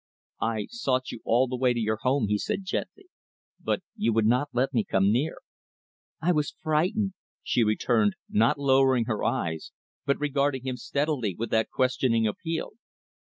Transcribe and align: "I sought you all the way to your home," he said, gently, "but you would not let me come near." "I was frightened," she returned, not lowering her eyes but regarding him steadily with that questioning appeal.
"I 0.41 0.65
sought 0.71 1.11
you 1.11 1.21
all 1.25 1.45
the 1.45 1.55
way 1.55 1.75
to 1.75 1.79
your 1.79 1.97
home," 1.97 2.27
he 2.27 2.39
said, 2.39 2.65
gently, 2.65 3.05
"but 3.59 3.83
you 3.95 4.11
would 4.13 4.25
not 4.25 4.49
let 4.51 4.73
me 4.73 4.83
come 4.83 5.11
near." 5.11 5.37
"I 6.19 6.31
was 6.31 6.55
frightened," 6.59 7.13
she 7.43 7.63
returned, 7.63 8.15
not 8.27 8.57
lowering 8.57 9.05
her 9.05 9.23
eyes 9.23 9.71
but 10.07 10.19
regarding 10.19 10.65
him 10.65 10.77
steadily 10.77 11.35
with 11.37 11.51
that 11.51 11.69
questioning 11.69 12.25
appeal. 12.25 12.71